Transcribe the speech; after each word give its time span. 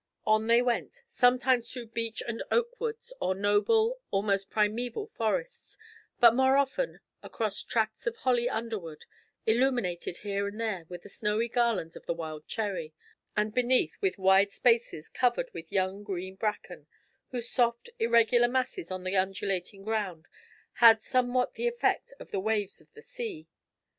On 0.25 0.47
they 0.47 0.63
went, 0.63 1.03
sometimes 1.05 1.71
through 1.71 1.85
beech 1.89 2.23
and 2.27 2.41
oak 2.49 2.79
woods 2.79 3.13
of 3.21 3.37
noble, 3.37 3.99
almost 4.09 4.49
primeval, 4.49 5.05
trees, 5.07 5.77
but 6.19 6.33
more 6.33 6.57
often 6.57 7.01
across 7.21 7.61
tracts 7.61 8.07
of 8.07 8.15
holly 8.15 8.49
underwood, 8.49 9.05
illuminated 9.45 10.17
here 10.25 10.47
and 10.47 10.59
there 10.59 10.87
with 10.89 11.03
the 11.03 11.09
snowy 11.09 11.47
garlands 11.47 11.95
of 11.95 12.07
the 12.07 12.15
wild 12.15 12.47
cherry, 12.47 12.95
and 13.37 13.53
beneath 13.53 13.95
with 14.01 14.17
wide 14.17 14.51
spaces 14.51 15.07
covered 15.07 15.53
with 15.53 15.71
young 15.71 16.01
green 16.03 16.33
bracken, 16.33 16.87
whose 17.29 17.47
soft 17.47 17.91
irregular 17.99 18.47
masses 18.47 18.89
on 18.89 19.03
the 19.03 19.15
undulating 19.15 19.83
ground 19.83 20.25
had 20.81 21.03
somewhat 21.03 21.53
the 21.53 21.67
effect 21.67 22.11
of 22.19 22.31
the 22.31 22.39
waves 22.39 22.81
of 22.81 22.91
the 22.93 23.03
sea. 23.03 23.47